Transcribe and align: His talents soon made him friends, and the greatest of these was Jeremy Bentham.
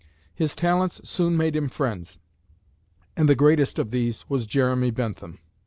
His 0.33 0.55
talents 0.55 0.99
soon 1.07 1.37
made 1.37 1.55
him 1.55 1.69
friends, 1.69 2.17
and 3.15 3.29
the 3.29 3.35
greatest 3.35 3.77
of 3.77 3.91
these 3.91 4.27
was 4.27 4.47
Jeremy 4.47 4.89
Bentham. 4.89 5.37